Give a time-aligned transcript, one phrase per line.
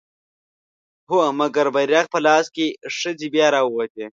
[1.09, 1.21] هو!
[1.39, 2.65] مګر بيرغ په لاس که
[2.97, 4.05] ښځې بيا راووتې